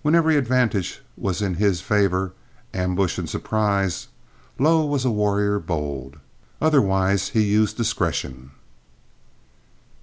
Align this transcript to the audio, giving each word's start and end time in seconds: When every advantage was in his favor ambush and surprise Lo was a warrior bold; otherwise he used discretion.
When 0.00 0.14
every 0.14 0.38
advantage 0.38 1.02
was 1.14 1.42
in 1.42 1.56
his 1.56 1.82
favor 1.82 2.32
ambush 2.72 3.18
and 3.18 3.28
surprise 3.28 4.08
Lo 4.58 4.82
was 4.86 5.04
a 5.04 5.10
warrior 5.10 5.58
bold; 5.58 6.16
otherwise 6.58 7.28
he 7.28 7.42
used 7.42 7.76
discretion. 7.76 8.52